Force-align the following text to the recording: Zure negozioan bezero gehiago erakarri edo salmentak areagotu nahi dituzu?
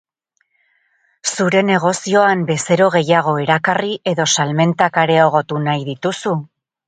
Zure 1.31 1.59
negozioan 1.65 2.41
bezero 2.47 2.87
gehiago 2.97 3.35
erakarri 3.43 3.93
edo 4.15 4.27
salmentak 4.39 4.97
areagotu 5.05 5.61
nahi 5.69 5.87
dituzu? 5.93 6.35